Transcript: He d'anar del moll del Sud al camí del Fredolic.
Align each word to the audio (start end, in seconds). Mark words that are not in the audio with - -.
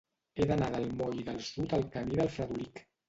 He 0.39 0.45
d'anar 0.51 0.69
del 0.75 0.87
moll 1.01 1.21
del 1.27 1.37
Sud 1.49 1.77
al 1.79 1.85
camí 1.97 2.19
del 2.23 2.33
Fredolic. 2.39 2.87